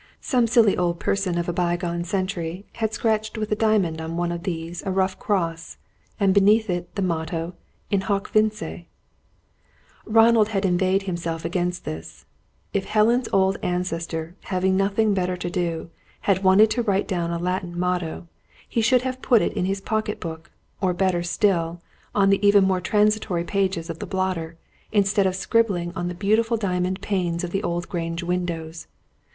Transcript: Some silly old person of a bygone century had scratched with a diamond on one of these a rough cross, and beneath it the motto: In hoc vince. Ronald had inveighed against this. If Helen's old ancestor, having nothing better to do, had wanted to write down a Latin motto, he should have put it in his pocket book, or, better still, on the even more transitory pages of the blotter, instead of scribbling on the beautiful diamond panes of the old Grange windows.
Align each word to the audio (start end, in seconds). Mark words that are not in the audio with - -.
Some 0.19 0.47
silly 0.47 0.75
old 0.75 0.99
person 0.99 1.37
of 1.37 1.47
a 1.47 1.53
bygone 1.53 2.03
century 2.05 2.65
had 2.77 2.91
scratched 2.91 3.37
with 3.37 3.51
a 3.51 3.55
diamond 3.55 4.01
on 4.01 4.17
one 4.17 4.31
of 4.31 4.41
these 4.41 4.81
a 4.83 4.89
rough 4.91 5.19
cross, 5.19 5.77
and 6.19 6.33
beneath 6.33 6.71
it 6.71 6.95
the 6.95 7.03
motto: 7.03 7.53
In 7.91 8.01
hoc 8.01 8.27
vince. 8.31 8.63
Ronald 10.07 10.47
had 10.47 10.65
inveighed 10.65 11.07
against 11.07 11.85
this. 11.85 12.25
If 12.73 12.85
Helen's 12.85 13.29
old 13.31 13.59
ancestor, 13.61 14.33
having 14.45 14.75
nothing 14.75 15.13
better 15.13 15.37
to 15.37 15.51
do, 15.51 15.91
had 16.21 16.43
wanted 16.43 16.71
to 16.71 16.81
write 16.81 17.07
down 17.07 17.29
a 17.29 17.37
Latin 17.37 17.77
motto, 17.77 18.25
he 18.67 18.81
should 18.81 19.03
have 19.03 19.21
put 19.21 19.43
it 19.43 19.53
in 19.53 19.65
his 19.65 19.81
pocket 19.81 20.19
book, 20.19 20.49
or, 20.81 20.95
better 20.95 21.21
still, 21.21 21.79
on 22.15 22.31
the 22.31 22.43
even 22.43 22.63
more 22.63 22.81
transitory 22.81 23.43
pages 23.43 23.87
of 23.87 23.99
the 23.99 24.07
blotter, 24.07 24.57
instead 24.91 25.27
of 25.27 25.35
scribbling 25.35 25.93
on 25.95 26.07
the 26.07 26.15
beautiful 26.15 26.57
diamond 26.57 27.01
panes 27.01 27.43
of 27.43 27.51
the 27.51 27.61
old 27.61 27.87
Grange 27.87 28.23
windows. 28.23 28.87